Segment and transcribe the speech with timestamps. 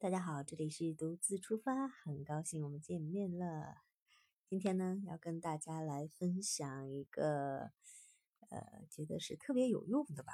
[0.00, 3.78] 大家好，这里是独自出发，很高兴我们见面了。
[4.46, 7.72] 今天呢，要跟大家来分享一个，
[8.48, 10.32] 呃，觉得是特别有用的吧。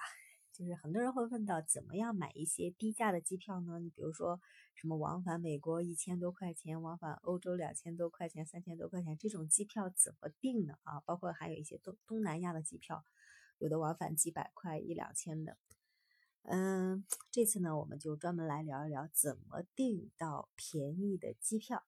[0.52, 3.80] 就是很多人会问到，怎么样买一些低价的机票呢？
[3.80, 4.38] 你比如说，
[4.74, 10.74] 什么往返美国一千多块钱，往返欧洲两千多块钱、三千多块钱，这种机票怎么订呢？
[10.82, 13.02] 啊，包括还有一些东东南亚的机票，
[13.56, 15.56] 有的往返几百块、一两千的。
[16.46, 21.82] 嗯，这次呢，我们就专门来聊一聊怎么订到便宜的机票。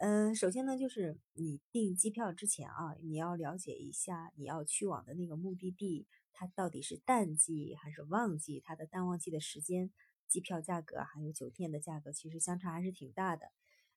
[0.00, 9.90] 嗯，首先呢，就是你订机票之前啊，你要了解一下你要去往的那个目的地，它到底是淡季还是旺季，它的淡旺季的时间、
[10.28, 13.50] 机票价格还有酒店的价格，其实相差还是挺大的。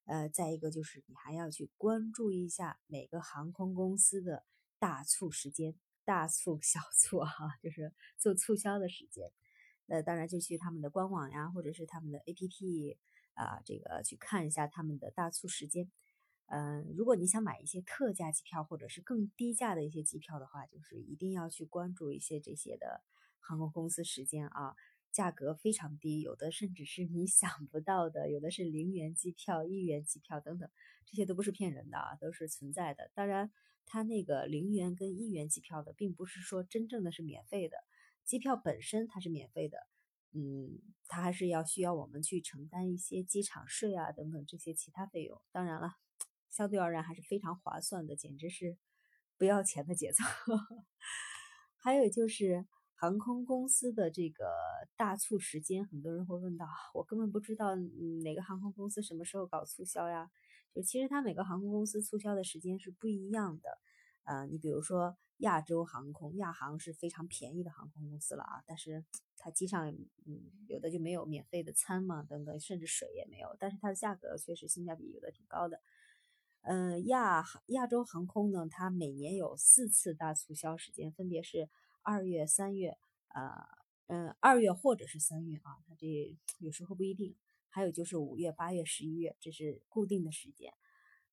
[0.05, 4.43] 呃，再一个就是你还要去关注一下每个航空公司的
[4.79, 5.75] 大促时间，
[6.05, 9.31] 大促小促哈， 就是做促销的时间。
[9.89, 12.95] 那当然就去他们的官网呀，或者是他们的 APP
[13.33, 15.89] 啊，这个去看一下他们的大促时间。
[16.45, 23.01] 嗯，如果你想买一些特价机票或者是更低价的一些机票的话，就是一定要去关注一些这些的
[23.39, 24.75] 航空公司时间啊，
[25.11, 30.69] 价格非常低，有的甚至是你 想不到的，有的是零元机票、一元机票等等，
[31.05, 33.09] 这些都不是骗人的啊，都是存在的。
[33.15, 33.51] 当然，
[33.85, 37.77] 它那个零元跟一元机票的，并不是说真正的是免费的。
[38.25, 39.77] 机票本身它是免费的，
[40.33, 45.41] 嗯，它还是要需要我们去承担一些机场税啊等等这些其他费用。
[45.51, 45.95] 当然了，
[46.49, 48.77] 相对而言还是非常划算的，简直是
[49.37, 50.23] 不要钱的节奏。
[51.77, 54.45] 还有就是航空公司的这个
[54.97, 57.75] 大促时间，很多人会问到，我根本不知道
[58.23, 60.29] 哪个航空公司什么时候搞促销呀？
[60.75, 63.79] 就其实它每个航空公司促销的时间是不一样的。
[64.29, 69.03] 呃，你比如说亚洲航空，亚航是非常便宜的航空公司了啊，但是
[69.35, 69.89] 它机上
[70.27, 75.81] 嗯有的就没有免费的餐嘛，等等，甚至水也没有，但是它的价格确实性价比有的挺高的。
[76.61, 81.67] 嗯，亚亚洲航空呢，它每年有四次大促销时间，分别是
[82.03, 82.99] 二月、三月，
[83.29, 83.67] 呃，
[84.05, 87.35] 嗯，二月或者是三月啊，它这有时候不一定，
[87.69, 90.71] 还有就是五月、八月、十一月，这是固定的时间。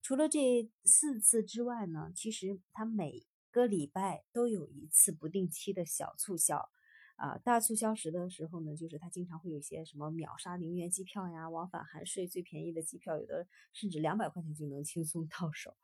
[0.07, 6.71] 除了这四次之外呢，其实它每个礼拜都有一次不定期的小促销，
[7.17, 15.77] 啊，大促销时的时候呢，就是它经常会有一些什么秒杀零元机票呀，往返含税最便宜的机票，有的甚至两百块钱就能轻松到手。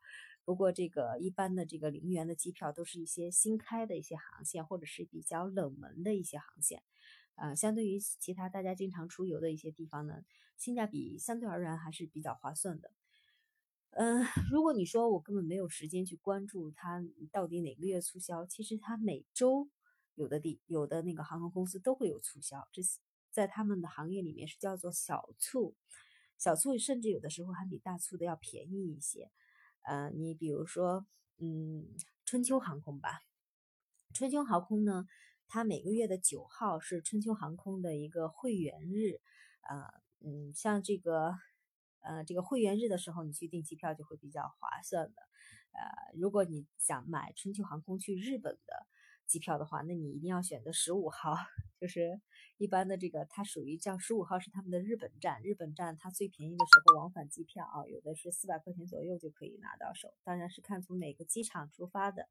[0.45, 6.81] 不过这个一般的这个零元的机票都是一些新开的一些航线，或者是比较冷门的一些航线，
[7.35, 10.23] 啊，相对于其他大家经常出游的一些地方呢，
[10.55, 12.89] 性价比相对而言还是比较划算的。
[13.95, 16.99] 嗯，如果你说我根本没有时间去关注它
[17.31, 19.69] 到底哪个月促销，其实它每周
[20.15, 22.81] 有的地有的那个航空公司都会有促销，这
[23.29, 25.75] 在他们的行业里面是叫做小促，
[26.39, 29.29] 小促甚至有的时候还比大促的要便宜一些。
[29.83, 31.05] 呃，你比如说，
[31.37, 31.85] 嗯，
[32.25, 33.21] 春秋航空吧，
[34.15, 35.05] 春秋航空呢，
[35.47, 39.21] 它每个月的九号是春秋航空的一个会员日，
[39.61, 41.35] 啊，嗯，像这个。
[42.03, 45.21] 呃，这个会员日的时候，你去订机票就会比较划算的。
[45.71, 48.85] 呃，如果你想买春秋航空去日本的
[49.25, 51.35] 机票的话，那你一定要选择十五号，
[51.79, 52.21] 就是
[52.57, 55.41] 一般的这个，它属于叫十五号是他们的日本站。
[55.41, 62.27] 日本站它最便宜的时候往返机票啊，有的是四百块钱左右就可以拿到手，当然是看从哪个机场出发的。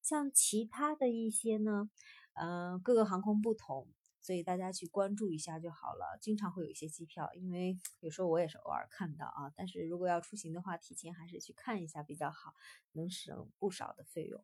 [0.00, 1.90] 像其他的一些呢，
[2.34, 3.88] 嗯，各个航空不同。
[4.22, 6.16] 所以大家去关注一下就好了。
[6.20, 9.50] 经常会有一些机票，因为 有时候我也是偶尔看到啊。
[9.56, 12.54] 但是如果要出行的话，提前还是去看一下比较好，
[12.92, 14.42] 能省不少的费用。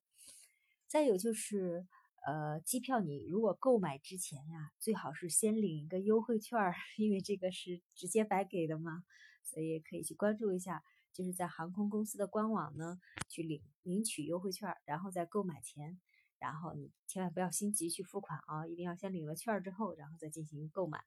[0.89, 1.87] 再有就是，
[2.27, 6.59] 呃，机票你如果购买之前呀，最好是先领一个优惠券，
[6.99, 9.05] 因为这个是直接白给的嘛。
[9.45, 16.01] 所以可以去关注一下，就是在航空公司的官网呢去领领取优惠券，然后在购买前。
[16.39, 21.05] 然后你千万不要心急去付款啊，一定要先领了券之后，然后再进行购买。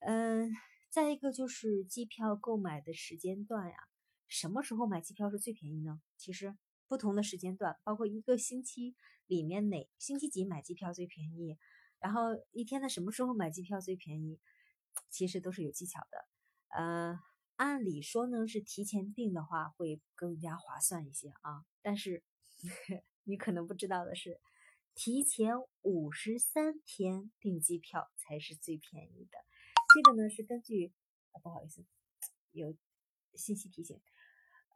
[0.00, 0.50] 嗯，
[0.90, 3.76] 再一个就是机票购买的时间段呀，
[4.26, 6.00] 什么时候买机票是最便宜呢？
[6.16, 6.56] 其实
[6.86, 8.96] 不同的时间段，包括一个星期
[9.26, 11.58] 里面哪星期几买机票最便宜，
[11.98, 14.40] 然后一天的什么时候买机票最便宜，
[15.10, 16.28] 其实都是有技巧的。
[16.68, 17.20] 呃，
[17.56, 22.22] 按理说呢是提前订的话会更加划算一些啊，但是。
[23.28, 24.40] 你可能不知道的是，
[24.94, 29.38] 提前五十三天订机票才是最便宜的。
[29.94, 30.94] 这个呢是根据，
[31.32, 31.84] 啊不好意思，
[32.52, 32.74] 有
[33.34, 34.00] 信息提醒，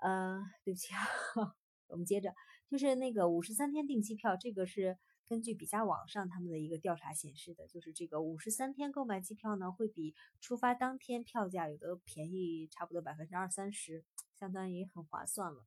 [0.02, 1.00] 呃，对不起啊，
[1.88, 2.34] 我们接着，
[2.68, 14.04] 就是那个五十三天订机票，这个是根据比价网上他们的一个调查显示的，就是这个五十三天购买机票呢，会比出发当天票价有的便宜差不多百分之二三十，
[14.38, 15.64] 相当于很划算了。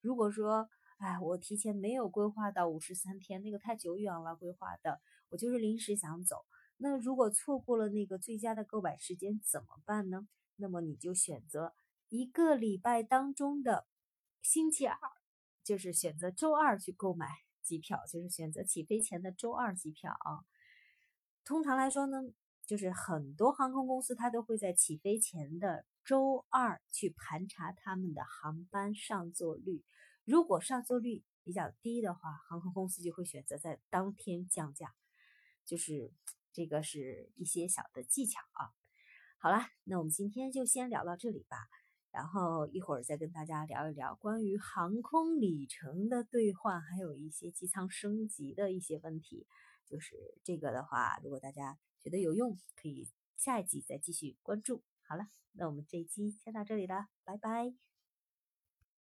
[0.00, 0.68] 如果说，
[0.98, 6.44] 哎，我提前没有规划到五十三天，那个太久远了，规划的，我就是临时想走。
[6.76, 10.26] 那如果错过了那个最佳的购买时间怎么办呢？
[10.56, 11.74] 那么你就选择
[12.08, 13.86] 一个礼拜当中的
[14.40, 14.98] 星期二，
[15.62, 17.28] 就是选择周二去购买
[17.60, 20.46] 机票，就是选择起飞前的周二机票啊。
[21.44, 22.22] 通常来说呢，
[22.66, 29.84] 就是很多航空公司它都会在起飞前的周二去盘查他们的航班上座率。
[30.24, 34.94] 如果上座率比较低的话，航空公司就会选择在当天降价，
[35.64, 36.12] 就是。
[36.56, 38.70] 这个是一些小的技巧啊。
[39.38, 41.56] 好了，那我们今天就先聊到这里吧。
[42.12, 49.48] 然后一会儿再跟大家聊一聊关于航空里程的兑换，还有一些机舱升级的一些问题。
[49.84, 54.84] 就是这个的话，如果大家觉得有用，可以下一集再继续关注。
[55.08, 57.93] 好了，那我们这一期先到这里了，拜拜。